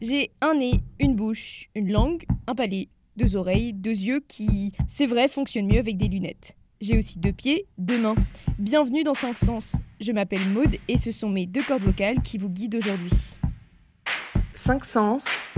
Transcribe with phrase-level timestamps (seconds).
[0.00, 5.06] J'ai un nez, une bouche, une langue, un palais, deux oreilles, deux yeux qui, c'est
[5.06, 6.54] vrai, fonctionnent mieux avec des lunettes.
[6.80, 8.14] J'ai aussi deux pieds, deux mains.
[8.60, 9.74] Bienvenue dans 5 sens.
[10.00, 13.10] Je m'appelle Maude et ce sont mes deux cordes vocales qui vous guident aujourd'hui.
[14.54, 15.52] 5 sens.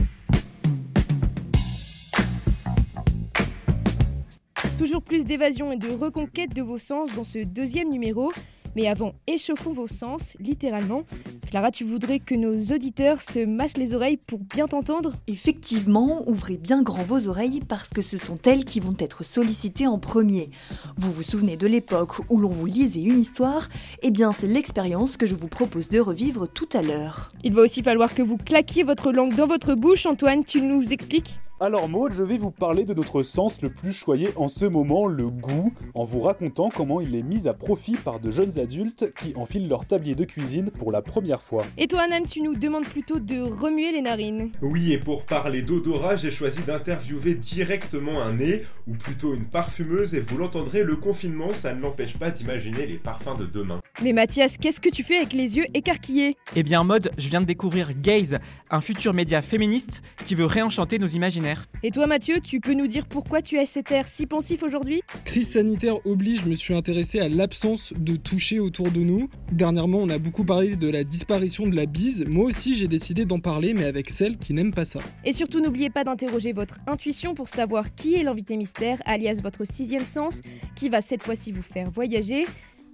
[4.78, 8.32] Toujours plus d'évasion et de reconquête de vos sens dans ce deuxième numéro.
[8.74, 11.04] Mais avant, échauffons vos sens, littéralement.
[11.50, 15.14] Clara, tu voudrais que nos auditeurs se massent les oreilles pour bien t'entendre?
[15.26, 19.88] Effectivement, ouvrez bien grand vos oreilles parce que ce sont elles qui vont être sollicitées
[19.88, 20.50] en premier.
[20.96, 23.68] Vous vous souvenez de l'époque où l'on vous lisait une histoire?
[24.02, 27.32] Eh bien, c'est l'expérience que je vous propose de revivre tout à l'heure.
[27.42, 30.06] Il va aussi falloir que vous claquiez votre langue dans votre bouche.
[30.06, 31.40] Antoine, tu nous expliques?
[31.60, 35.06] Alors Maud, je vais vous parler de notre sens le plus choyé en ce moment,
[35.06, 39.12] le goût, en vous racontant comment il est mis à profit par de jeunes adultes
[39.14, 41.64] qui enfilent leur tablier de cuisine pour la première fois.
[41.76, 44.52] Et toi Anam, tu nous demandes plutôt de remuer les narines.
[44.62, 50.14] Oui, et pour parler d'odorat, j'ai choisi d'interviewer directement un nez, ou plutôt une parfumeuse,
[50.14, 53.82] et vous l'entendrez, le confinement, ça ne l'empêche pas d'imaginer les parfums de demain.
[54.02, 56.36] Mais Mathias, qu'est-ce que tu fais avec les yeux écarquillés?
[56.56, 58.38] Eh bien mode, je viens de découvrir Gaze,
[58.70, 61.66] un futur média féministe qui veut réenchanter nos imaginaires.
[61.82, 65.02] Et toi Mathieu, tu peux nous dire pourquoi tu as cet air si pensif aujourd'hui?
[65.24, 69.28] Crise sanitaire oblige, je me suis intéressé à l'absence de toucher autour de nous.
[69.52, 72.24] Dernièrement, on a beaucoup parlé de la disparition de la bise.
[72.26, 75.00] Moi aussi, j'ai décidé d'en parler, mais avec celle qui n'aime pas ça.
[75.24, 79.64] Et surtout, n'oubliez pas d'interroger votre intuition pour savoir qui est l'invité mystère, alias votre
[79.64, 80.40] sixième sens,
[80.74, 82.46] qui va cette fois-ci vous faire voyager.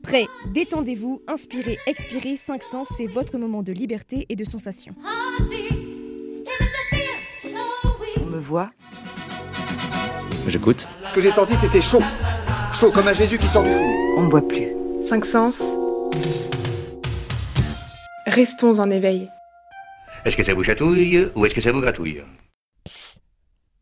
[0.07, 4.95] Prêt, détendez-vous, inspirez, expirez, 5 sens, c'est votre moment de liberté et de sensation.
[8.21, 8.71] On me voit.
[10.47, 10.87] J'écoute.
[11.09, 12.03] Ce que j'ai senti, c'était chaud.
[12.73, 14.19] Chaud comme un Jésus qui sort du four.
[14.19, 14.69] On me voit plus.
[15.03, 15.73] 5 sens.
[18.27, 19.29] Restons en éveil.
[20.25, 22.23] Est-ce que ça vous chatouille ou est-ce que ça vous gratouille?
[22.85, 23.23] Psst,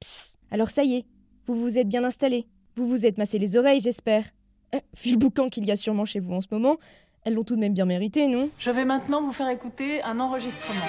[0.01, 0.39] psst.
[0.51, 1.05] Alors ça y est,
[1.47, 2.47] vous vous êtes bien installés.
[2.77, 4.25] Vous vous êtes massé les oreilles, j'espère.
[5.03, 6.79] Vu le boucan qu'il y a sûrement chez vous en ce moment,
[7.25, 8.51] elles l'ont tout de même bien mérité, non?
[8.59, 10.87] Je vais maintenant vous faire écouter un enregistrement.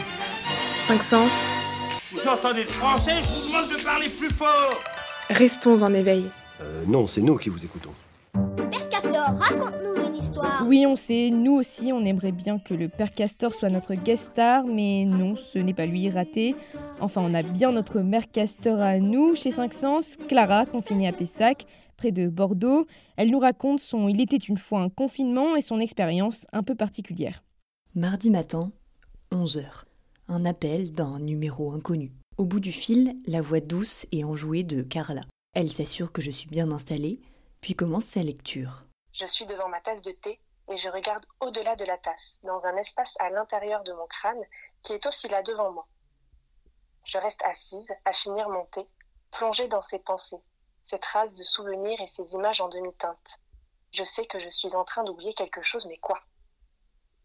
[0.86, 1.50] 5 sens.
[2.12, 3.22] Vous entendez le français?
[3.22, 4.82] Je vous demande de parler plus fort
[5.30, 6.26] Restons en éveil.
[6.62, 7.92] Euh, non, c'est nous qui vous écoutons.
[8.72, 9.85] Père Castor, raconte-nous une histoire.
[10.64, 14.32] Oui, on sait, nous aussi, on aimerait bien que le Père Castor soit notre guest
[14.32, 16.56] star, mais non, ce n'est pas lui, raté.
[17.00, 21.14] Enfin, on a bien notre mère Castor à nous, chez 5 Sens, Clara, confinée à
[21.14, 21.66] Pessac,
[21.98, 22.88] près de Bordeaux.
[23.18, 26.76] Elle nous raconte son Il était une fois un confinement et son expérience un peu
[26.76, 27.44] particulière.
[27.94, 28.72] Mardi matin,
[29.32, 29.84] 11h.
[30.28, 32.12] Un appel d'un numéro inconnu.
[32.38, 35.22] Au bout du fil, la voix douce et enjouée de Carla.
[35.54, 37.20] Elle s'assure que je suis bien installée,
[37.62, 38.86] puis commence sa lecture.
[39.14, 40.40] Je suis devant ma tasse de thé
[40.70, 44.44] et je regarde au-delà de la tasse, dans un espace à l'intérieur de mon crâne
[44.82, 45.88] qui est aussi là devant moi.
[47.06, 48.88] Je reste assise, à finir mon thé,
[49.32, 50.42] plongée dans ces pensées,
[50.84, 53.40] ces traces de souvenirs et ces images en demi-teinte.
[53.92, 56.20] Je sais que je suis en train d'oublier quelque chose, mais quoi?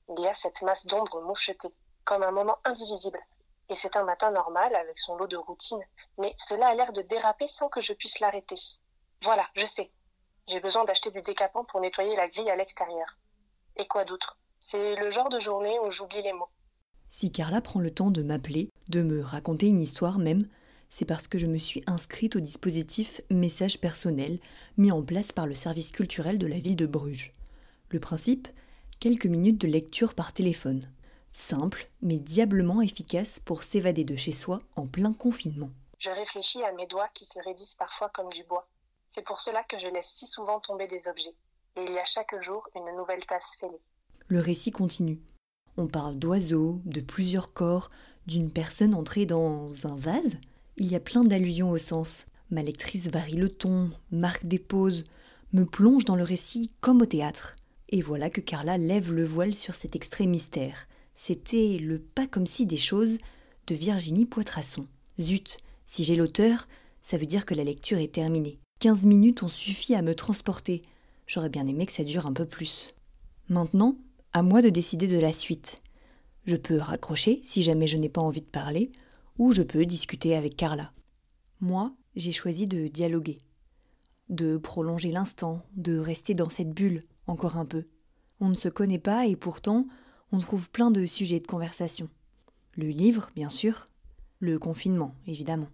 [0.09, 1.75] Il y a cette masse d'ombre mouchetée,
[2.05, 3.21] comme un moment indivisible.
[3.71, 5.83] Et c'est un matin normal, avec son lot de routine,
[6.19, 8.57] mais cela a l'air de déraper sans que je puisse l'arrêter.
[9.23, 9.91] Voilà, je sais.
[10.47, 13.17] J'ai besoin d'acheter du décapant pour nettoyer la grille à l'extérieur.
[13.81, 14.37] Et quoi d'autre?
[14.61, 16.51] C'est le genre de journée où j'oublie les mots.
[17.09, 20.47] Si Carla prend le temps de m'appeler, de me raconter une histoire même,
[20.91, 24.39] c'est parce que je me suis inscrite au dispositif Message personnel
[24.77, 27.33] mis en place par le service culturel de la ville de Bruges.
[27.89, 28.49] Le principe?
[28.99, 30.87] Quelques minutes de lecture par téléphone.
[31.33, 35.71] Simple, mais diablement efficace pour s'évader de chez soi en plein confinement.
[35.97, 38.69] Je réfléchis à mes doigts qui se raidissent parfois comme du bois.
[39.09, 41.35] C'est pour cela que je laisse si souvent tomber des objets.
[41.77, 43.81] Et il y a chaque jour une nouvelle tasse fêlée.
[44.29, 45.21] Le récit continue.
[45.77, 47.91] On parle d'oiseaux, de plusieurs corps,
[48.27, 50.39] d'une personne entrée dans un vase.
[50.77, 52.27] Il y a plein d'allusions au sens.
[52.51, 55.05] Ma lectrice varie le ton, marque des pauses,
[55.53, 57.57] me plonge dans le récit comme au théâtre.
[57.89, 60.87] Et voilà que Carla lève le voile sur cet extrait mystère.
[61.15, 63.19] C'était le pas comme si des choses
[63.67, 64.87] de Virginie Poitrasson.
[65.21, 66.69] Zut, si j'ai l'auteur,
[67.01, 68.59] ça veut dire que la lecture est terminée.
[68.79, 70.83] 15 minutes ont suffi à me transporter.
[71.31, 72.93] J'aurais bien aimé que ça dure un peu plus.
[73.49, 73.97] Maintenant,
[74.33, 75.81] à moi de décider de la suite.
[76.45, 78.91] Je peux raccrocher si jamais je n'ai pas envie de parler,
[79.39, 80.93] ou je peux discuter avec Carla.
[81.61, 83.39] Moi, j'ai choisi de dialoguer,
[84.29, 87.85] de prolonger l'instant, de rester dans cette bulle encore un peu.
[88.41, 89.87] On ne se connaît pas et pourtant,
[90.33, 92.09] on trouve plein de sujets de conversation.
[92.75, 93.89] Le livre, bien sûr,
[94.41, 95.69] le confinement, évidemment.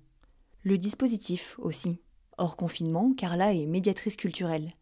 [0.64, 1.98] Le dispositif aussi.
[2.36, 4.74] Hors confinement, Carla est médiatrice culturelle.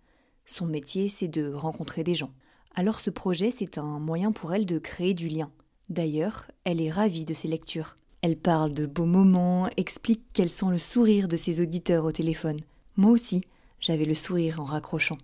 [0.47, 2.31] Son métier, c'est de rencontrer des gens.
[2.75, 5.51] Alors ce projet, c'est un moyen pour elle de créer du lien.
[5.89, 7.97] D'ailleurs, elle est ravie de ses lectures.
[8.21, 12.61] Elle parle de beaux moments, explique qu'elle sent le sourire de ses auditeurs au téléphone.
[12.97, 13.43] Moi aussi,
[13.81, 15.19] j'avais le sourire en raccrochant.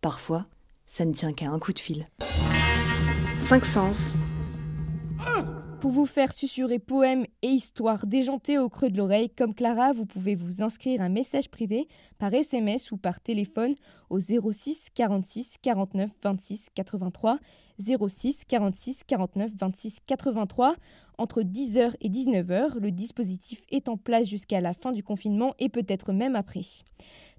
[0.00, 0.46] Parfois,
[0.86, 2.06] ça ne tient qu'à un coup de fil.
[3.40, 4.14] Cinq sens.
[5.86, 10.04] Pour vous faire susurrer poèmes et histoires déjantées au creux de l'oreille, comme Clara, vous
[10.04, 11.86] pouvez vous inscrire un message privé
[12.18, 13.76] par SMS ou par téléphone
[14.10, 17.38] au 06 46 49 26 83
[18.08, 20.74] 06 46 49 26 83
[21.18, 22.80] entre 10h et 19h.
[22.80, 26.62] Le dispositif est en place jusqu'à la fin du confinement et peut-être même après.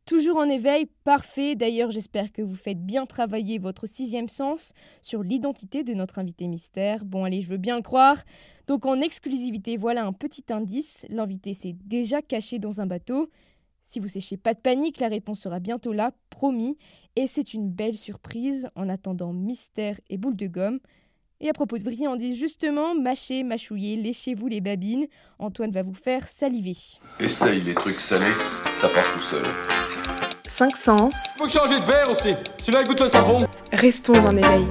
[0.07, 1.55] Toujours en éveil, parfait.
[1.55, 4.71] D'ailleurs, j'espère que vous faites bien travailler votre sixième sens
[5.01, 7.03] sur l'identité de notre invité mystère.
[7.03, 8.23] Bon, allez, je veux bien le croire.
[8.67, 11.05] Donc, en exclusivité, voilà un petit indice.
[11.09, 13.29] L'invité s'est déjà caché dans un bateau.
[13.83, 16.77] Si vous séchez pas de panique, la réponse sera bientôt là, promis.
[17.17, 20.79] Et c'est une belle surprise en attendant mystère et boule de gomme.
[21.39, 25.05] Et à propos de vriandise, justement, mâchez, mâchouillez, léchez-vous les babines.
[25.37, 26.75] Antoine va vous faire saliver.
[27.19, 28.25] Essaye les trucs salés,
[28.75, 29.43] ça passe tout seul.
[30.47, 31.35] Cinq sens.
[31.37, 33.45] Faut changer de verre aussi, celui-là il goûte le savon.
[33.71, 34.65] Restons en éveil.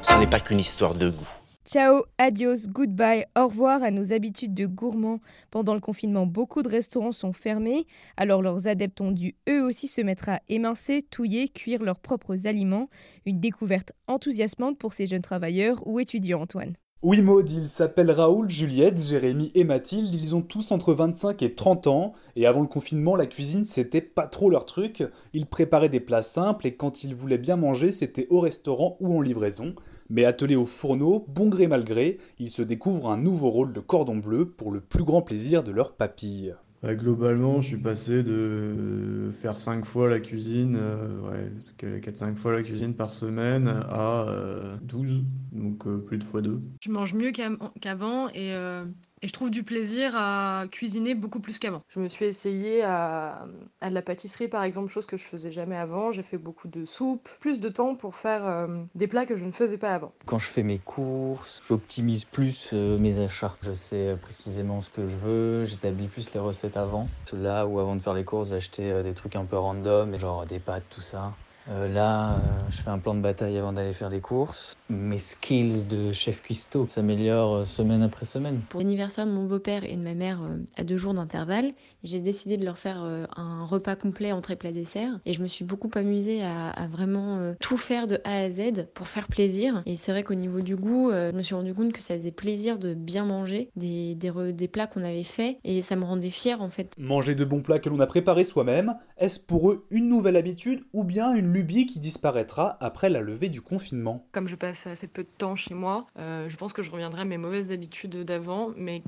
[0.00, 1.41] Ce n'est pas qu'une histoire de goût.
[1.64, 5.20] Ciao, adios, goodbye, au revoir à nos habitudes de gourmands.
[5.50, 7.86] Pendant le confinement, beaucoup de restaurants sont fermés,
[8.16, 12.46] alors leurs adeptes ont dû eux aussi se mettre à émincer, touiller, cuire leurs propres
[12.48, 12.88] aliments.
[13.26, 16.74] Une découverte enthousiasmante pour ces jeunes travailleurs ou étudiants, Antoine?
[17.04, 20.14] Oui, Maud, ils s'appellent Raoul, Juliette, Jérémy et Mathilde.
[20.14, 22.12] Ils ont tous entre 25 et 30 ans.
[22.36, 25.02] Et avant le confinement, la cuisine, c'était pas trop leur truc.
[25.32, 29.18] Ils préparaient des plats simples et quand ils voulaient bien manger, c'était au restaurant ou
[29.18, 29.74] en livraison.
[30.10, 33.80] Mais attelés au fourneau, bon gré mal gré, ils se découvrent un nouveau rôle de
[33.80, 36.54] cordon bleu pour le plus grand plaisir de leur papille.
[36.84, 42.62] Globalement, je suis passé de faire 5 fois la cuisine, euh, ouais, 4-5 fois la
[42.64, 46.60] cuisine par semaine à euh, 12, donc euh, plus de fois 2.
[46.82, 48.84] Je mange mieux qu'avant et euh,
[49.22, 51.80] et je trouve du plaisir à cuisiner beaucoup plus qu'avant.
[51.88, 53.46] Je me suis essayée à,
[53.80, 56.12] à de la pâtisserie par exemple, chose que je faisais jamais avant.
[56.12, 59.44] J'ai fait beaucoup de soupes, plus de temps pour faire euh, des plats que je
[59.44, 60.12] ne faisais pas avant.
[60.26, 63.56] Quand je fais mes courses, j'optimise plus euh, mes achats.
[63.62, 67.06] Je sais précisément ce que je veux, j'établis plus les recettes avant.
[67.32, 70.44] Là où avant de faire les courses, j'achetais euh, des trucs un peu random, genre
[70.46, 71.32] des pâtes, tout ça.
[71.68, 72.38] Euh, là, euh,
[72.70, 74.76] je fais un plan de bataille avant d'aller faire les courses.
[74.90, 78.60] Mes skills de chef cuistot s'améliorent euh, semaine après semaine.
[78.68, 80.40] Pour l'anniversaire de mon beau-père et de ma mère
[80.76, 81.72] à deux jours d'intervalle,
[82.02, 85.46] j'ai décidé de leur faire euh, un repas complet entrée plat dessert et je me
[85.48, 89.28] suis beaucoup amusée à, à vraiment euh, tout faire de A à Z pour faire
[89.28, 89.82] plaisir.
[89.86, 92.14] Et c'est vrai qu'au niveau du goût, euh, je me suis rendu compte que ça
[92.14, 95.96] faisait plaisir de bien manger des, des, re- des plats qu'on avait faits et ça
[95.96, 96.94] me rendait fière en fait.
[96.98, 100.82] Manger de bons plats que l'on a préparés soi-même, est-ce pour eux une nouvelle habitude
[100.92, 104.26] ou bien une lubie qui disparaîtra après la levée du confinement?
[104.32, 107.22] Comme je passe assez peu de temps chez moi, euh, je pense que je reviendrai
[107.22, 109.02] à mes mauvaises habitudes d'avant, mais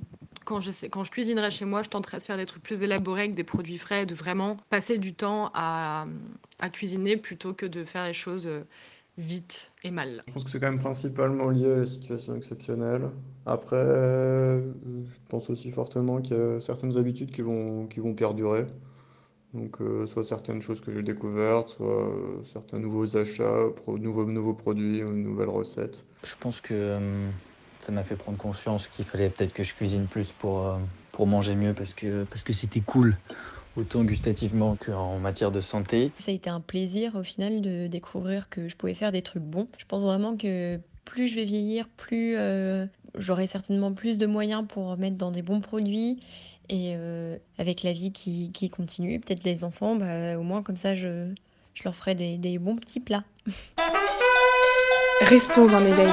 [0.44, 2.82] quand je, sais, quand je cuisinerai chez moi, je tenterai de faire des trucs plus
[2.82, 6.06] élaborés avec des produits frais, de vraiment passer du temps à,
[6.60, 8.60] à cuisiner plutôt que de faire les choses euh,
[9.18, 10.22] vite et mal.
[10.26, 13.10] Je pense que c'est quand même principalement lié à la situation exceptionnelle.
[13.46, 18.66] Après, je pense aussi fortement qu'il y a certaines habitudes qui vont, qui vont perdurer.
[19.52, 24.24] Donc, euh, soit certaines choses que j'ai découvertes, soit euh, certains nouveaux achats, pro- nouveaux,
[24.24, 26.04] nouveaux produits ou nouvelles recettes.
[26.24, 27.30] Je pense que euh,
[27.84, 30.76] ça m'a fait prendre conscience qu'il fallait peut-être que je cuisine plus pour, euh,
[31.12, 33.16] pour manger mieux parce que parce que c'était cool,
[33.76, 36.10] autant gustativement qu'en matière de santé.
[36.18, 39.42] Ça a été un plaisir au final de découvrir que je pouvais faire des trucs
[39.42, 39.68] bons.
[39.76, 42.86] Je pense vraiment que plus je vais vieillir, plus euh,
[43.16, 46.20] j'aurai certainement plus de moyens pour mettre dans des bons produits.
[46.70, 50.78] Et euh, avec la vie qui, qui continue, peut-être les enfants, bah, au moins comme
[50.78, 51.30] ça, je,
[51.74, 53.24] je leur ferai des, des bons petits plats.
[55.20, 56.10] Restons en éveil.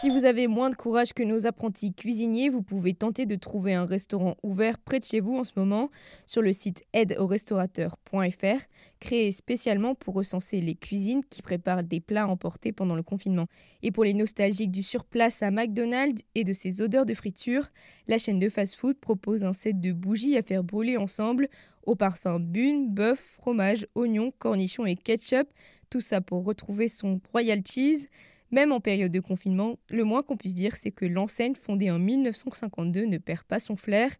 [0.00, 3.74] Si vous avez moins de courage que nos apprentis cuisiniers, vous pouvez tenter de trouver
[3.74, 5.90] un restaurant ouvert près de chez vous en ce moment
[6.24, 8.64] sur le site aideaurestaurateurs.fr,
[8.98, 13.44] créé spécialement pour recenser les cuisines qui préparent des plats emportés pendant le confinement.
[13.82, 17.68] Et pour les nostalgiques du surplace à McDonald's et de ses odeurs de friture,
[18.08, 21.46] la chaîne de fast-food propose un set de bougies à faire brûler ensemble
[21.82, 25.46] au parfum bune, bœuf, fromage, oignon, cornichons et ketchup.
[25.90, 28.08] Tout ça pour retrouver son royal cheese.
[28.52, 31.98] Même en période de confinement, le moins qu'on puisse dire, c'est que l'enseigne fondée en
[31.98, 34.10] 1952 ne perd pas son flair,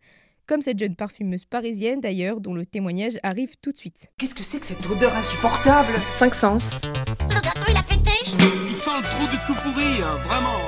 [0.46, 4.12] comme cette jeune parfumeuse parisienne d'ailleurs, dont le témoignage arrive tout de suite.
[4.18, 5.92] Qu'est-ce que c'est que cette odeur insupportable?
[6.12, 6.80] Cinq sens.
[7.28, 8.10] Le gâteau, il a pété?
[8.68, 10.58] Il sent le trou de tout pourri, hein, vraiment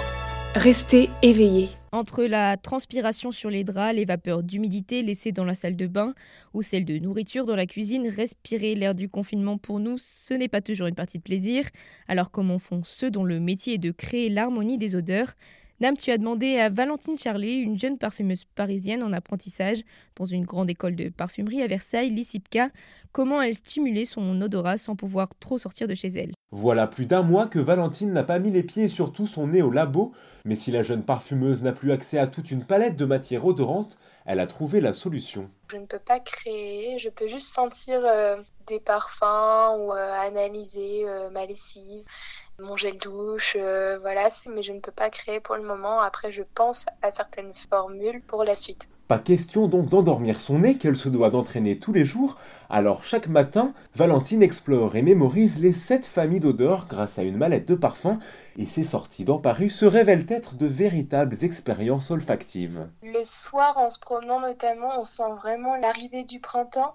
[0.54, 1.68] Restez éveillé.
[1.94, 6.14] Entre la transpiration sur les draps, les vapeurs d'humidité laissées dans la salle de bain
[6.54, 10.48] ou celles de nourriture dans la cuisine, respirer l'air du confinement pour nous, ce n'est
[10.48, 11.66] pas toujours une partie de plaisir.
[12.08, 15.34] Alors comment font ceux dont le métier est de créer l'harmonie des odeurs?
[15.82, 19.82] Nam, tu as demandé à Valentine Charlet, une jeune parfumeuse parisienne en apprentissage
[20.14, 22.68] dans une grande école de parfumerie à Versailles, l'ICIPCA,
[23.10, 26.34] comment elle stimulait son odorat sans pouvoir trop sortir de chez elle?
[26.52, 29.60] Voilà plus d'un mois que Valentine n'a pas mis les pieds et surtout son nez
[29.60, 30.12] au labo,
[30.44, 33.98] mais si la jeune parfumeuse n'a plus accès à toute une palette de matières odorantes,
[34.24, 35.50] elle a trouvé la solution.
[35.72, 38.36] Je ne peux pas créer, je peux juste sentir euh,
[38.66, 42.04] des parfums ou euh, analyser euh, ma lessive,
[42.58, 46.00] mon gel douche, voilà, mais je ne peux pas créer pour le moment.
[46.00, 48.88] Après, je pense à certaines formules pour la suite.
[49.08, 52.36] Pas question donc d'endormir son nez qu'elle se doit d'entraîner tous les jours,
[52.70, 57.68] alors chaque matin, Valentine explore et mémorise les sept familles d'odeurs grâce à une mallette
[57.68, 58.18] de parfums,
[58.56, 62.88] et ses sorties dans Paris se révèlent être de véritables expériences olfactives.
[63.02, 66.94] Le soir, en se promenant notamment, on sent vraiment l'arrivée du printemps.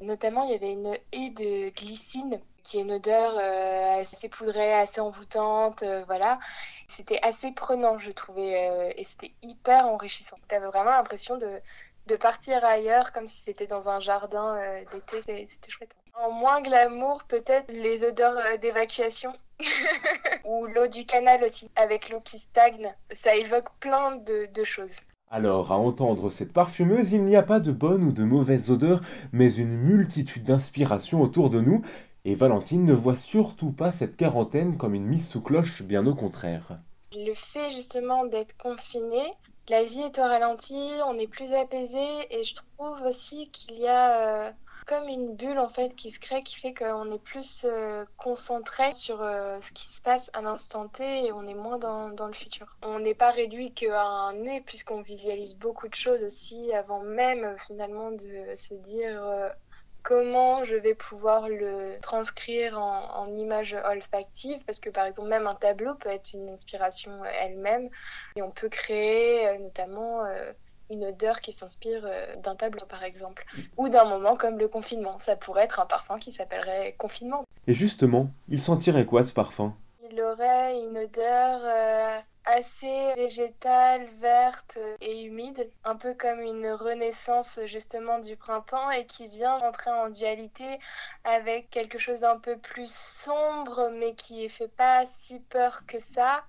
[0.00, 4.72] Notamment, il y avait une haie de glycine qui est une odeur euh, assez poudrée,
[4.72, 6.40] assez envoûtante, euh, voilà.
[6.88, 10.36] C'était assez prenant, je trouvais, euh, et c'était hyper enrichissant.
[10.48, 11.60] Tu avais vraiment l'impression de,
[12.06, 14.58] de partir ailleurs, comme si c'était dans un jardin
[14.90, 15.94] d'été, c'était chouette.
[16.14, 19.32] En moins glamour, peut-être les odeurs d'évacuation.
[20.44, 22.92] ou l'eau du canal aussi, avec l'eau qui stagne.
[23.12, 25.00] Ça évoque plein de, de choses.
[25.30, 29.00] Alors, à entendre cette parfumeuse, il n'y a pas de bonnes ou de mauvaises odeurs,
[29.32, 31.82] mais une multitude d'inspirations autour de nous,
[32.24, 36.14] et Valentine ne voit surtout pas cette quarantaine comme une mise sous cloche, bien au
[36.14, 36.78] contraire.
[37.14, 39.22] Le fait justement d'être confiné,
[39.68, 43.86] la vie est au ralenti, on est plus apaisé et je trouve aussi qu'il y
[43.86, 44.52] a euh,
[44.86, 48.92] comme une bulle en fait qui se crée qui fait qu'on est plus euh, concentré
[48.92, 52.26] sur euh, ce qui se passe à l'instant T et on est moins dans, dans
[52.26, 52.76] le futur.
[52.82, 57.54] On n'est pas réduit qu'à un nez puisqu'on visualise beaucoup de choses aussi avant même
[57.66, 59.52] finalement de se dire
[60.04, 65.48] comment je vais pouvoir le transcrire en, en images olfactives parce que par exemple même
[65.48, 67.88] un tableau peut être une inspiration elle-même.
[68.36, 70.52] Et on peut créer euh, notamment euh,
[70.90, 73.44] une odeur qui s'inspire euh, d'un tableau par exemple.
[73.78, 75.18] Ou d'un moment comme le confinement.
[75.18, 77.44] Ça pourrait être un parfum qui s'appellerait confinement.
[77.66, 79.74] Et justement il sentirait quoi ce parfum?
[80.10, 88.18] Il aurait une odeur assez végétale, verte et humide, un peu comme une renaissance justement
[88.18, 90.78] du printemps et qui vient rentrer en dualité
[91.24, 96.44] avec quelque chose d'un peu plus sombre mais qui fait pas si peur que ça.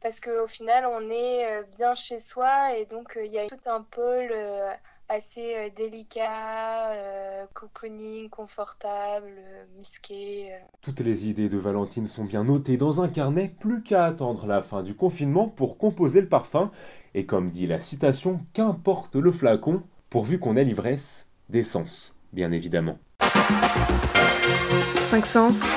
[0.00, 3.48] Parce qu'au final on est euh, bien chez soi et donc euh, il y a
[3.48, 4.72] tout un pôle euh,
[5.08, 10.50] assez euh, délicat, euh, cocooning, confortable, euh, musqué.
[10.80, 14.62] Toutes les idées de Valentine sont bien notées dans un carnet, plus qu'à attendre la
[14.62, 16.70] fin du confinement pour composer le parfum.
[17.14, 22.98] Et comme dit la citation, qu'importe le flacon, pourvu qu'on ait l'ivresse d'essence, bien évidemment.
[25.06, 25.70] 5 sens,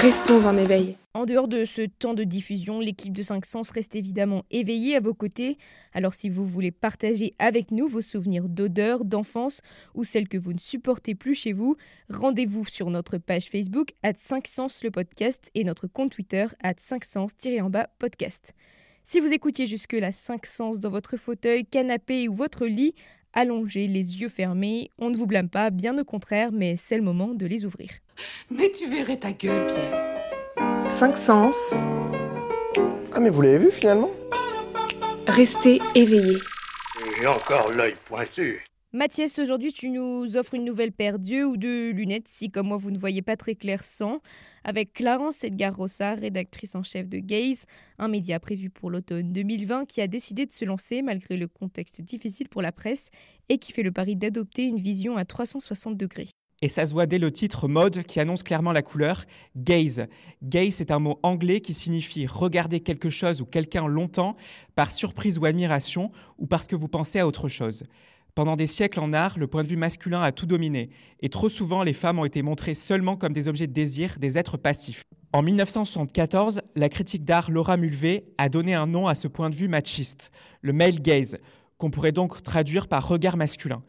[0.00, 0.96] restons en éveil.
[1.12, 5.00] En dehors de ce temps de diffusion, l'équipe de 5 Sens reste évidemment éveillée à
[5.00, 5.58] vos côtés.
[5.92, 9.60] Alors si vous voulez partager avec nous vos souvenirs d'odeur, d'enfance
[9.94, 11.76] ou celles que vous ne supportez plus chez vous,
[12.08, 16.74] rendez-vous sur notre page Facebook at 5 Sens le podcast et notre compte Twitter at
[16.78, 18.54] 5 Sens-en-bas podcast.
[19.02, 22.94] Si vous écoutiez jusque-là 5 Sens dans votre fauteuil, canapé ou votre lit,
[23.32, 27.02] allongez les yeux fermés, on ne vous blâme pas, bien au contraire, mais c'est le
[27.02, 27.90] moment de les ouvrir.
[28.50, 31.74] Mais tu verrais ta gueule, Pierre 5 sens.
[33.12, 34.10] Ah mais vous l'avez vu finalement?
[35.26, 36.36] Restez éveillé.
[37.16, 38.64] J'ai encore l'œil pointu.
[38.92, 42.76] Mathias, aujourd'hui tu nous offres une nouvelle paire d'yeux ou de lunettes si comme moi
[42.76, 44.18] vous ne voyez pas très clair sans,
[44.64, 47.66] avec Clarence Edgar Rossa, rédactrice en chef de Gaze,
[47.98, 52.00] un média prévu pour l'automne 2020 qui a décidé de se lancer malgré le contexte
[52.00, 53.10] difficile pour la presse
[53.48, 56.26] et qui fait le pari d'adopter une vision à 360 degrés.
[56.60, 59.24] Et ça se voit dès le titre mode qui annonce clairement la couleur.
[59.56, 60.08] Gaze.
[60.42, 64.36] Gaze est un mot anglais qui signifie regarder quelque chose ou quelqu'un longtemps
[64.74, 67.84] par surprise ou admiration ou parce que vous pensez à autre chose.
[68.34, 71.48] Pendant des siècles en art, le point de vue masculin a tout dominé, et trop
[71.48, 75.02] souvent les femmes ont été montrées seulement comme des objets de désir, des êtres passifs.
[75.32, 79.54] En 1974, la critique d'art Laura Mulvey a donné un nom à ce point de
[79.54, 81.38] vue machiste, le male gaze,
[81.78, 83.82] qu'on pourrait donc traduire par regard masculin.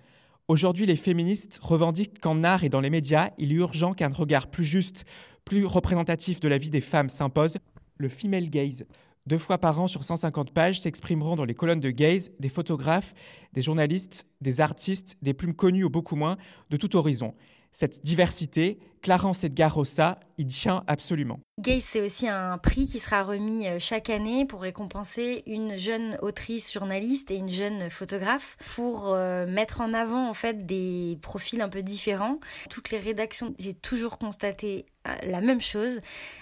[0.48, 4.48] Aujourd'hui, les féministes revendiquent qu'en art et dans les médias, il est urgent qu'un regard
[4.48, 5.06] plus juste,
[5.46, 7.58] plus représentatif de la vie des femmes s'impose,
[7.98, 8.86] le female gaze.
[9.28, 13.14] Deux fois par an sur 150 pages s'exprimeront dans les colonnes de gaze des photographes,
[13.54, 16.38] des journalistes, des artistes, des plumes connues ou beaucoup moins,
[16.72, 17.36] de tout horizon.
[17.72, 21.40] Cette diversité, Clarence Edgar Rossa y tient absolument.
[21.60, 26.18] Gaze, c'est aussi un prix qui sera remis euh, chaque année pour récompenser une jeune
[26.24, 31.62] autrice journaliste et une jeune photographe pour euh, mettre en avant en fait des profils
[31.62, 32.40] un peu différents.
[32.70, 36.00] Toutes les rédactions, j'ai toujours constaté euh, la même chose,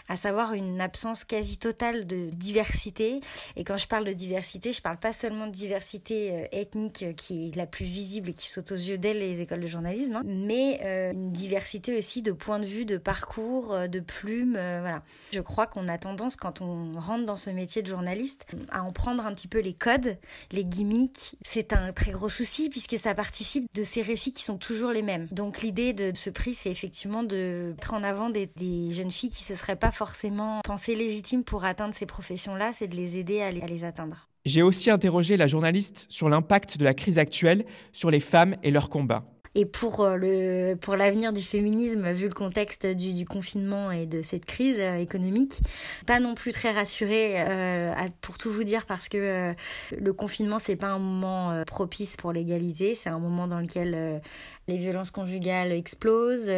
[0.07, 3.19] à savoir une absence quasi totale de diversité.
[3.57, 7.55] Et quand je parle de diversité, je parle pas seulement de diversité ethnique qui est
[7.55, 10.79] la plus visible et qui saute aux yeux dès les écoles de journalisme, hein, mais
[11.13, 15.03] une diversité aussi de points de vue, de parcours, de plumes, voilà.
[15.31, 18.91] Je crois qu'on a tendance, quand on rentre dans ce métier de journaliste, à en
[18.91, 20.17] prendre un petit peu les codes,
[20.51, 21.35] les gimmicks.
[21.43, 25.01] C'est un très gros souci puisque ça participe de ces récits qui sont toujours les
[25.01, 25.27] mêmes.
[25.31, 28.49] Donc l'idée de ce prix, c'est effectivement de mettre en avant des,
[28.91, 32.87] jeunes filles qui ne se seraient pas forcément pensées légitimes pour atteindre ces professions-là, c'est
[32.87, 34.29] de les aider à les atteindre.
[34.45, 38.71] J'ai aussi interrogé la journaliste sur l'impact de la crise actuelle sur les femmes et
[38.71, 39.25] leurs combats.
[39.59, 44.21] Et pour euh, le pour l'avenir du féminisme, vu le contexte du, confinement et de
[44.21, 45.59] cette crise euh, économique,
[46.07, 49.53] pas non plus très rassurée euh, pour tout vous dire parce que
[49.99, 54.21] le confinement c'est pas un moment propice pour l'égalité, c'est un moment dans lequel
[54.69, 56.49] les violences conjugales explosent,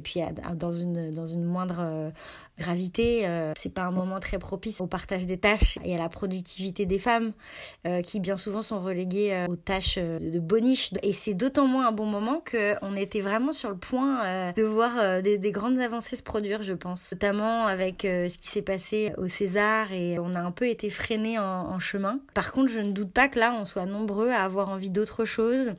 [0.00, 0.20] et puis
[0.56, 2.10] dans une, dans une moindre euh,
[2.58, 6.08] gravité, euh, c'est pas un moment très propice au partage des tâches et à la
[6.08, 7.32] productivité des femmes
[7.86, 10.90] euh, qui bien souvent sont reléguées aux tâches de boniche.
[11.04, 15.22] Et c'est d'autant moins un bon moment qu'on était vraiment sur le point de voir
[15.22, 17.12] des, des, grandes avancées se produire, je pense.
[17.12, 21.38] Notamment avec ce qui s'est passé au César et on a un peu été freiné
[21.38, 22.18] en chemin.
[22.34, 25.24] Par contre, je ne doute pas que là, on soit nombreux à avoir envie d'autre
[25.24, 25.74] chose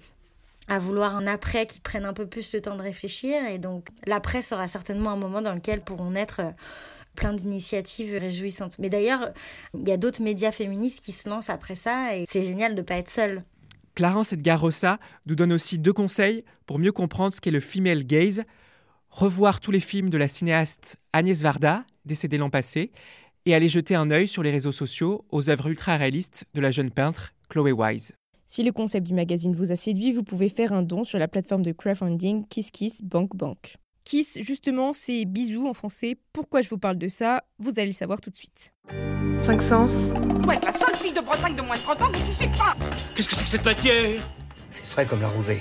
[0.67, 3.45] à vouloir un après qui prenne un peu plus le temps de réfléchir.
[3.45, 6.51] Et donc, l'après sera certainement un moment dans lequel pourront naître euh,
[7.15, 8.77] plein d'initiatives réjouissantes.
[8.79, 9.31] Mais d'ailleurs,
[9.73, 12.81] il y a d'autres médias féministes qui se lancent après ça et c'est génial de
[12.81, 13.43] ne pas être seule.
[13.95, 18.05] Clarence Edgar Rossa nous donne aussi deux conseils pour mieux comprendre ce qu'est le female
[18.05, 18.43] gaze.
[19.09, 22.91] Revoir tous les films de la cinéaste Agnès Varda, décédée l'an passé,
[23.45, 26.71] et aller jeter un œil sur les réseaux sociaux aux œuvres ultra réalistes de la
[26.71, 28.13] jeune peintre Chloé Wise.
[28.47, 31.27] Si le concept du magazine vous a séduit, vous pouvez faire un don sur la
[31.27, 33.77] plateforme de crowdfunding Kiss Kiss Bank Bank.
[34.03, 36.15] Kiss, justement, c'est bisous en français.
[36.31, 37.43] Pourquoi je vous parle de ça?
[37.57, 38.71] Vous allez le savoir tout de suite.
[39.39, 40.11] 5 sens.
[40.47, 42.77] Ouais, la seule fille de Bretagne de moins de 30 ans que tu sais pas
[43.15, 44.19] Qu'est-ce que c'est que cette matière?
[44.69, 45.59] C'est frais comme la rosée.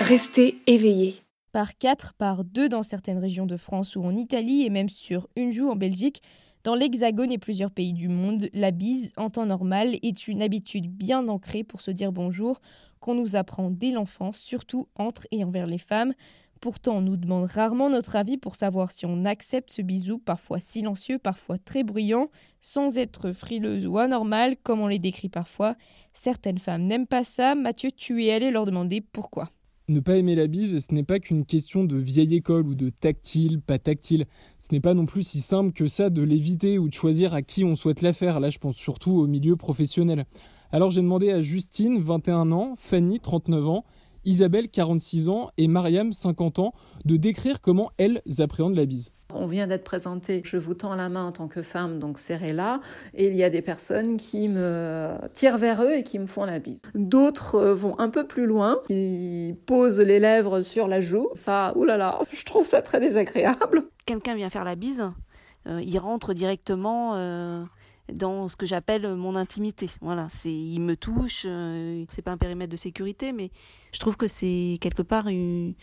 [0.00, 1.22] Restez éveillé.
[1.52, 5.28] Par 4, par 2 dans certaines régions de France ou en Italie et même sur
[5.36, 6.20] une joue en Belgique,
[6.64, 10.88] dans l'Hexagone et plusieurs pays du monde, la bise en temps normal est une habitude
[10.88, 12.60] bien ancrée pour se dire bonjour
[13.00, 16.14] qu'on nous apprend dès l'enfance, surtout entre et envers les femmes.
[16.60, 20.60] Pourtant, on nous demande rarement notre avis pour savoir si on accepte ce bisou, parfois
[20.60, 25.74] silencieux, parfois très bruyant, sans être frileuse ou anormale, comme on les décrit parfois.
[26.12, 27.56] Certaines femmes n'aiment pas ça.
[27.56, 29.50] Mathieu, tu es allé leur demander pourquoi.
[29.92, 32.88] Ne pas aimer la bise, ce n'est pas qu'une question de vieille école ou de
[32.88, 34.24] tactile, pas tactile.
[34.58, 37.42] Ce n'est pas non plus si simple que ça de l'éviter ou de choisir à
[37.42, 38.40] qui on souhaite la faire.
[38.40, 40.24] Là, je pense surtout au milieu professionnel.
[40.70, 43.84] Alors j'ai demandé à Justine, 21 ans, Fanny, 39 ans,
[44.24, 49.12] Isabelle, 46 ans, et Mariam, 50 ans, de décrire comment elles appréhendent la bise.
[49.34, 52.80] On vient d'être présenté, je vous tends la main en tant que femme, donc serrez-la,
[53.14, 56.44] et il y a des personnes qui me tirent vers eux et qui me font
[56.44, 56.82] la bise.
[56.94, 61.30] D'autres euh, vont un peu plus loin, qui posent les lèvres sur la joue.
[61.34, 63.84] Ça, oulala, je trouve ça très désagréable.
[64.04, 65.10] Quelqu'un vient faire la bise,
[65.66, 67.16] euh, il rentre directement...
[67.16, 67.64] Euh,
[68.10, 69.88] dans ce que j'appelle mon intimité.
[70.00, 73.50] Voilà, c'est il me touche, euh, c'est pas un périmètre de sécurité, mais
[73.92, 75.74] je trouve que c'est quelque part une,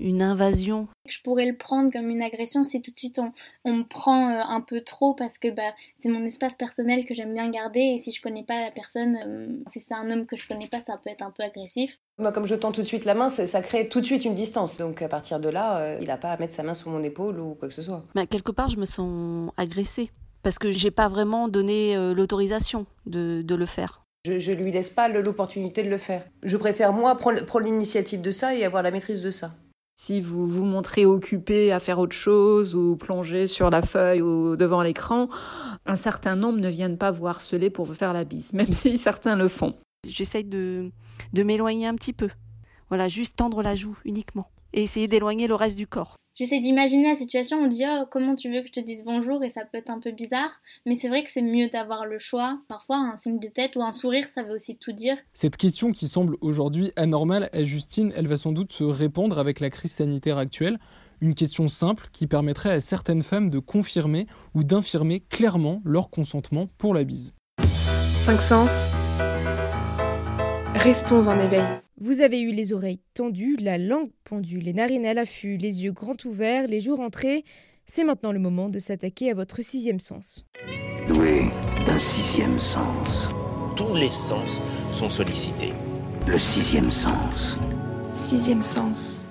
[0.00, 0.88] une, invasion.
[1.06, 3.32] Je pourrais le prendre comme une agression si tout de suite on,
[3.64, 7.14] on me prend euh, un peu trop parce que bah, c'est mon espace personnel que
[7.14, 10.26] j'aime bien garder et si je connais pas la personne, euh, si c'est un homme
[10.26, 11.98] que je connais pas, ça peut être un peu agressif.
[12.18, 14.34] Moi, comme je tends tout de suite la main, ça crée tout de suite une
[14.34, 14.78] distance.
[14.78, 17.38] Donc à partir de là, il n'a pas à mettre sa main sous mon épaule
[17.38, 18.04] ou quoi que ce soit.
[18.14, 20.10] Bah, quelque part, je me sens agressée
[20.46, 24.02] parce que j'ai pas vraiment donné euh, l'autorisation de, de, le faire.
[24.24, 26.22] Je, je lui laisse pas l'opportunité de le faire.
[26.44, 29.56] Je préfère moi prendre, prendre l'initiative de ça et avoir la maîtrise de ça.
[29.96, 34.54] Si vous vous montrez occupé à faire autre chose ou plonger sur la feuille ou
[34.54, 35.28] devant l'écran,
[35.84, 38.98] un certain nombre ne viennent pas vous harceler pour vous faire la bise, même si
[38.98, 39.74] certains le font.
[40.08, 40.92] J'essaye de,
[41.32, 42.28] de m'éloigner un petit peu.
[42.88, 44.48] Voilà, juste tendre la joue uniquement.
[44.72, 48.36] Et essayer d'éloigner le reste du corps j'essaie d'imaginer la situation, on dit oh, comment
[48.36, 50.50] tu veux que je te dise bonjour et ça peut être un peu bizarre,
[50.84, 52.60] mais c'est vrai que c'est mieux d'avoir le choix.
[52.68, 55.16] Parfois un signe de tête ou un sourire, ça veut aussi tout dire.
[55.32, 59.58] Cette question qui semble aujourd'hui anormale à Justine, elle va sans doute se répandre avec
[59.58, 60.78] la crise sanitaire actuelle.
[61.22, 66.68] Une question simple qui permettrait à certaines femmes de confirmer ou d'infirmer clairement leur consentement
[66.76, 67.32] pour la bise.
[68.24, 68.90] 5 sens.
[70.74, 71.64] Restons en éveil.
[71.98, 75.92] Vous avez eu les oreilles tendues, la langue pendue, les narines à l'affût, les yeux
[75.92, 77.42] grands ouverts, les joues rentrées.
[77.86, 80.44] C'est maintenant le moment de s'attaquer à votre sixième sens.
[81.08, 81.44] Doué
[81.86, 83.30] d'un sixième sens.
[83.76, 84.60] Tous les sens
[84.92, 85.72] sont sollicités.
[86.26, 87.56] Le sixième sens.
[88.12, 89.30] Sixième sens.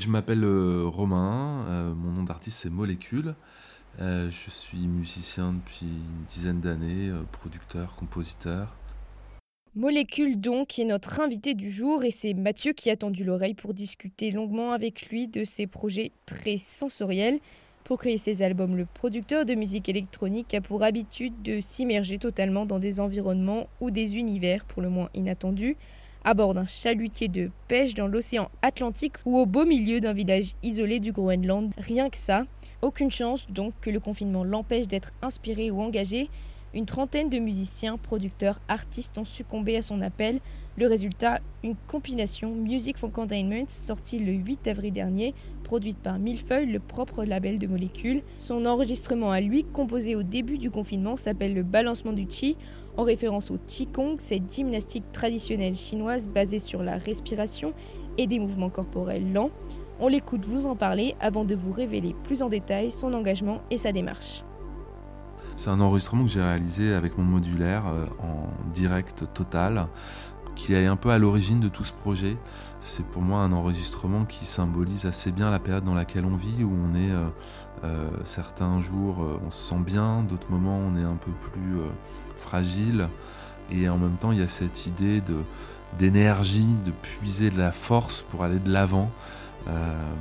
[0.00, 3.36] Je m'appelle euh, Romain, euh, mon nom d'artiste c'est Molécule.
[4.00, 8.74] Euh, je suis musicien depuis une dizaine d'années, producteur, compositeur.
[9.76, 13.74] Molécule donc est notre invité du jour et c'est Mathieu qui a tendu l'oreille pour
[13.74, 17.40] discuter longuement avec lui de ses projets très sensoriels.
[17.82, 22.66] Pour créer ses albums, le producteur de musique électronique a pour habitude de s'immerger totalement
[22.66, 25.76] dans des environnements ou des univers pour le moins inattendus,
[26.22, 30.52] à bord d'un chalutier de pêche dans l'océan Atlantique ou au beau milieu d'un village
[30.62, 31.72] isolé du Groenland.
[31.78, 32.44] Rien que ça,
[32.80, 36.30] aucune chance donc que le confinement l'empêche d'être inspiré ou engagé,
[36.74, 40.40] une trentaine de musiciens, producteurs, artistes ont succombé à son appel.
[40.76, 46.66] Le résultat, une compilation Music for Containment sortie le 8 avril dernier, produite par Millefeuille,
[46.66, 48.22] le propre label de Molécules.
[48.38, 52.56] Son enregistrement à lui, composé au début du confinement, s'appelle le balancement du Qi,
[52.96, 57.72] en référence au Qigong, cette gymnastique traditionnelle chinoise basée sur la respiration
[58.18, 59.50] et des mouvements corporels lents.
[60.00, 63.78] On l'écoute vous en parler avant de vous révéler plus en détail son engagement et
[63.78, 64.42] sa démarche.
[65.56, 69.86] C'est un enregistrement que j'ai réalisé avec mon modulaire euh, en direct total,
[70.56, 72.36] qui est un peu à l'origine de tout ce projet.
[72.80, 76.64] C'est pour moi un enregistrement qui symbolise assez bien la période dans laquelle on vit,
[76.64, 77.28] où on est euh,
[77.84, 81.78] euh, certains jours on se sent bien, d'autres moments on est un peu plus
[82.36, 83.08] fragile,
[83.70, 85.22] et en même temps il y a cette idée
[85.98, 89.10] d'énergie, de puiser de la force pour aller de l'avant.
[89.68, 90.12] Euh,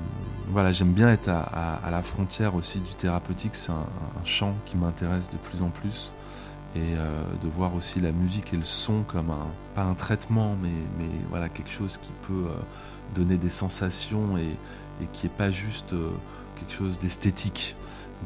[0.48, 3.56] voilà, j'aime bien être à, la frontière aussi du thérapeutique.
[3.56, 3.86] C'est un,
[4.24, 6.12] champ qui m'intéresse de plus en plus.
[6.76, 10.56] Et euh, de voir aussi la musique et le son comme un, pas un traitement,
[10.62, 10.72] mais,
[11.30, 12.56] voilà, quelque chose qui peut euh,
[13.14, 14.58] donner des sensations et,
[15.12, 15.94] qui n'est pas juste
[16.56, 17.76] quelque chose d'esthétique.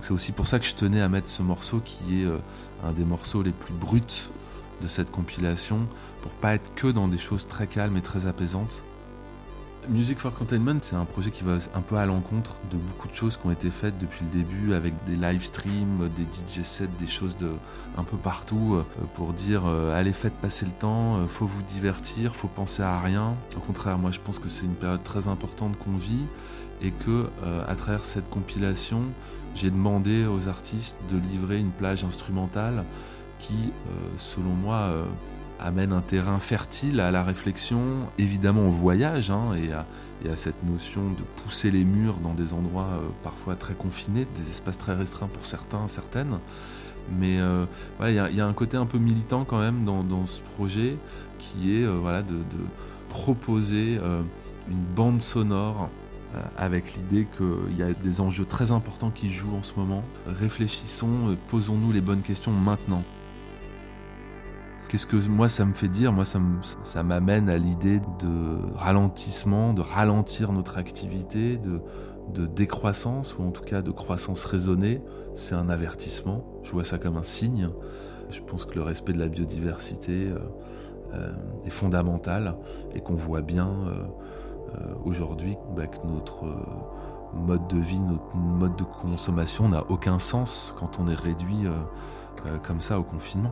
[0.01, 2.27] C'est aussi pour ça que je tenais à mettre ce morceau qui est
[2.83, 4.29] un des morceaux les plus bruts
[4.81, 5.87] de cette compilation,
[6.21, 8.83] pour pas être que dans des choses très calmes et très apaisantes.
[9.89, 13.13] Music for Containment, c'est un projet qui va un peu à l'encontre de beaucoup de
[13.13, 16.89] choses qui ont été faites depuis le début avec des live streams, des DJ sets,
[16.99, 17.37] des choses
[17.97, 21.61] un peu partout euh, pour dire euh, allez faites passer le temps, euh, faut vous
[21.61, 23.35] divertir, faut penser à rien.
[23.55, 26.25] Au contraire, moi je pense que c'est une période très importante qu'on vit
[26.81, 27.27] et que
[27.67, 29.01] à travers cette compilation,
[29.55, 32.83] j'ai demandé aux artistes de livrer une plage instrumentale
[33.39, 33.73] qui,
[34.17, 34.91] selon moi,
[35.59, 37.79] amène un terrain fertile à la réflexion,
[38.17, 39.85] évidemment au voyage, hein, et, à,
[40.35, 44.77] cette notion de pousser les murs dans des endroits euh, parfois très confinés, des espaces
[44.77, 46.39] très restreints pour certains, certaines.
[47.17, 47.65] Mais euh,
[48.01, 50.97] il y, a un côté un peu militant quand même dans, ce projet
[51.39, 52.35] qui est euh, voilà, de,
[53.07, 53.97] proposer
[54.69, 55.89] une bande sonore
[56.57, 60.03] avec l'idée qu'il y a des enjeux très importants qui jouent en ce moment.
[60.27, 63.03] Réfléchissons, posons-nous les bonnes questions maintenant.
[64.89, 66.13] Qu'est-ce que moi ça me fait dire?
[66.13, 71.81] Moi ça m'amène à l'idée de ralentissement, de ralentir notre activité, de,
[72.45, 75.01] décroissance ou en tout cas de croissance raisonnée.
[75.35, 76.45] C'est un avertissement.
[76.63, 77.69] Je vois ça comme un signe.
[78.29, 80.39] Je pense que le respect de la biodiversité euh,
[81.13, 81.33] euh,
[81.65, 82.55] est fondamental
[82.95, 86.45] et qu'on voit bien euh, aujourd'hui bah, que notre
[87.33, 91.65] mode de vie, notre mode de consommation n'a aucun sens quand on est réduit
[92.63, 93.51] comme ça au confinement.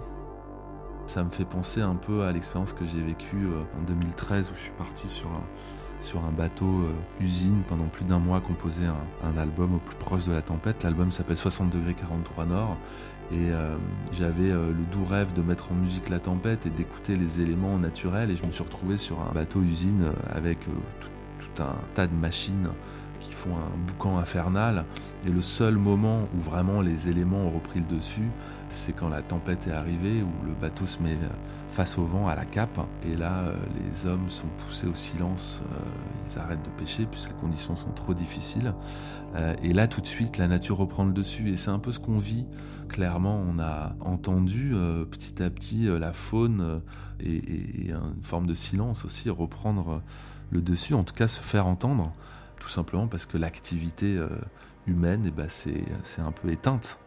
[1.07, 4.55] Ça me fait penser un peu à l'expérience que j'ai vécue euh, en 2013 où
[4.55, 9.75] je suis parti sur un, bateau euh, usine pendant plus d'un mois composer un, album
[9.75, 10.83] au plus proche de la tempête.
[10.83, 12.77] L'album s'appelle 60 degrés 43 Nord
[13.31, 13.75] et euh,
[14.11, 18.31] j'avais le doux rêve de mettre en musique la tempête et d'écouter les éléments naturels
[18.31, 22.69] et je me suis retrouvé sur un bateau usine avec tout un tas de machines
[23.25, 24.85] qui font un boucan infernal.
[25.25, 28.29] Et le seul moment où vraiment les éléments ont repris le dessus,
[28.69, 31.17] c'est quand la tempête est arrivée, où le bateau se met
[31.69, 32.79] face au vent, à la cape.
[33.05, 35.79] Et là, euh, les hommes sont poussés au silence, euh,
[36.29, 38.73] ils arrêtent de pêcher puisque les conditions sont trop difficiles.
[39.35, 41.51] Euh, et là, tout de suite, la nature reprend le dessus.
[41.51, 42.45] Et c'est un peu ce qu'on vit.
[42.87, 44.75] Clairement, on a entendu
[45.09, 46.81] petit à petit la faune
[47.19, 50.03] et, et, une forme de silence aussi reprendre
[50.51, 52.13] le dessus, en tout cas se faire entendre
[52.59, 54.29] tout simplement parce que l'activité euh,
[54.87, 56.99] humaine, eh ben, c'est un peu éteinte.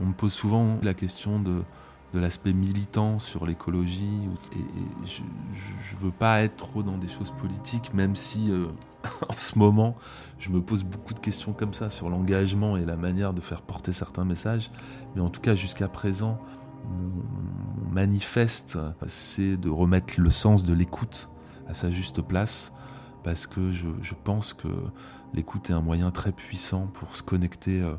[0.00, 1.62] On me pose souvent la question de,
[2.14, 4.58] de l'aspect militant sur l'écologie, et,
[5.04, 8.68] je ne veux pas être trop dans des choses politiques, même si euh,
[9.28, 9.96] en ce moment,
[10.38, 13.62] je me pose beaucoup de questions comme ça sur l'engagement et la manière de faire
[13.62, 14.70] porter certains messages.
[15.14, 16.38] Mais en tout cas, jusqu'à présent,
[16.84, 21.30] mon manifeste, c'est de remettre le sens de l'écoute
[21.68, 22.72] à sa juste place
[23.22, 24.68] parce que je, pense que
[25.34, 27.94] l'écoute est un moyen très puissant pour se connecter euh,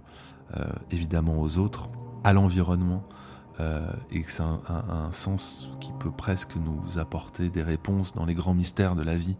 [0.58, 1.90] euh, évidemment aux autres,
[2.24, 3.04] à l'environnement,
[3.60, 8.34] euh, et que c'est un, sens qui peut presque nous apporter des réponses dans les
[8.34, 9.36] grands mystères de la vie.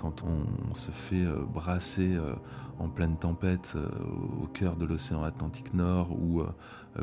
[0.00, 2.18] Quand on, se fait brasser
[2.78, 3.76] en pleine tempête
[4.42, 6.42] au cœur de l'océan Atlantique Nord ou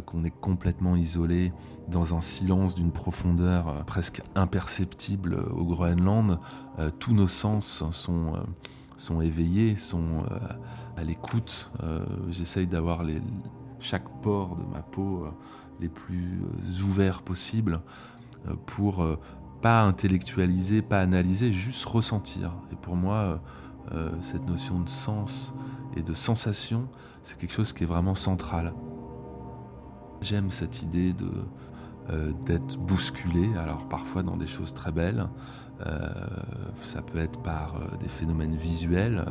[0.06, 1.52] qu'on est complètement isolé
[1.90, 6.40] dans un silence d'une profondeur presque imperceptible au Groenland,
[7.00, 8.34] tous nos sens sont,
[8.98, 10.24] sont éveillés, sont
[10.96, 11.72] à l'écoute.
[12.30, 13.04] J'essaye d'avoir
[13.80, 15.28] chaque pore de ma peau
[15.82, 16.40] les plus
[16.82, 17.82] ouverts possibles
[18.66, 19.06] pour
[19.66, 22.54] pas intellectualiser, pas analyser, juste ressentir.
[22.72, 23.42] Et pour moi,
[24.22, 25.56] cette notion de sens
[25.96, 26.88] et de sensation,
[27.24, 28.76] c'est quelque chose qui est vraiment central.
[30.22, 31.32] J'aime cette idée de
[32.12, 35.28] euh, d'être bousculé, alors parfois dans des choses très belles.
[35.88, 36.08] Euh,
[36.84, 39.26] ça peut être par euh, des phénomènes visuels,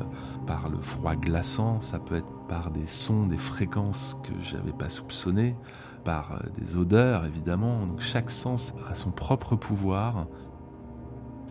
[0.44, 4.90] par le froid glaçant, ça peut être par des sons, des fréquences que j'avais pas
[4.90, 5.56] soupçonnées,
[6.04, 7.86] par des odeurs évidemment.
[7.86, 10.26] Donc chaque sens a son propre pouvoir.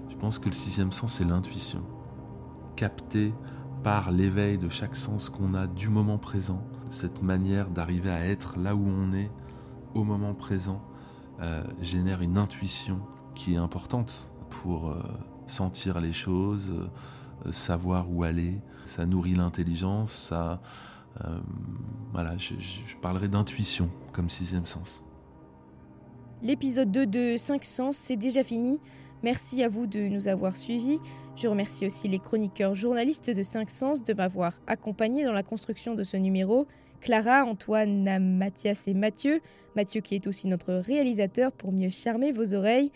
[0.09, 1.83] Je pense que le sixième sens c'est l'intuition,
[2.75, 3.33] capter
[3.83, 8.57] par l'éveil de chaque sens qu'on a du moment présent, cette manière d'arriver à être
[8.57, 9.29] là où on est
[9.93, 10.81] au moment présent,
[11.41, 13.01] euh, génère une intuition
[13.35, 15.01] qui est importante pour euh,
[15.47, 16.87] sentir les choses, euh,
[17.51, 18.59] savoir où aller.
[18.85, 20.61] Ça nourrit l'intelligence, ça...
[22.11, 25.03] voilà, je, je parlerai d'intuition comme sixième sens.
[26.41, 28.79] L'épisode 2 de 5 sens, c'est déjà fini.
[29.23, 30.99] Merci à vous de nous avoir suivis.
[31.37, 35.95] Je remercie aussi les chroniqueurs journalistes de 5 Sens de m'avoir accompagné dans la construction
[35.95, 36.67] de ce numéro.
[36.99, 39.41] Clara, Antoine, Mathias et Mathieu.
[39.75, 42.91] Mathieu qui est aussi notre réalisateur pour mieux charmer vos oreilles.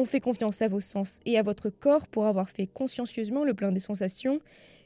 [0.00, 3.52] On fait confiance à vos sens et à votre corps pour avoir fait consciencieusement le
[3.52, 4.38] plein de sensations.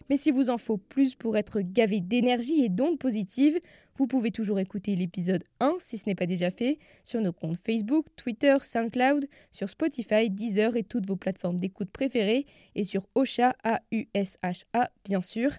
[0.08, 3.60] Mais s'il vous en faut plus pour être gavé d'énergie et d'ondes positives,
[3.96, 7.58] vous pouvez toujours écouter l'épisode 1 si ce n'est pas déjà fait sur nos comptes
[7.58, 13.54] Facebook, Twitter, SoundCloud, sur Spotify, Deezer et toutes vos plateformes d'écoute préférées et sur Osha,
[13.64, 15.50] A-U-S-H-A bien sûr.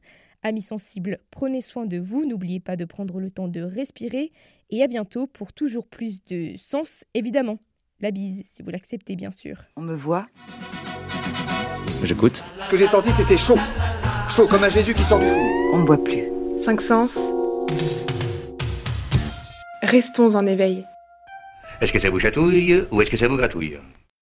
[0.41, 4.31] Amis sensibles, prenez soin de vous, n'oubliez pas de prendre le temps de respirer
[4.71, 7.59] et à bientôt pour toujours plus de sens évidemment.
[8.03, 9.55] La bise si vous l'acceptez bien sûr.
[9.77, 10.27] On me voit
[12.03, 12.43] J'écoute.
[12.65, 13.57] Ce que j'ai senti c'était chaud.
[14.29, 15.73] Chaud comme un Jésus qui sort du four.
[15.73, 16.25] On ne voit plus.
[16.61, 17.29] Cinq sens.
[19.83, 20.85] Restons en éveil.
[21.79, 23.79] Est-ce que ça vous chatouille ou est-ce que ça vous gratouille?